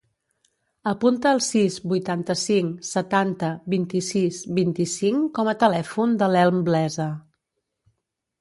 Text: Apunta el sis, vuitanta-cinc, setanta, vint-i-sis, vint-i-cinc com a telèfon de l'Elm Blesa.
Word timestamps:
Apunta 0.91 1.33
el 1.35 1.41
sis, 1.47 1.75
vuitanta-cinc, 1.91 2.79
setanta, 2.93 3.51
vint-i-sis, 3.75 4.41
vint-i-cinc 4.61 5.31
com 5.39 5.53
a 5.53 5.57
telèfon 5.65 6.17
de 6.23 6.31
l'Elm 6.33 6.65
Blesa. 6.73 7.11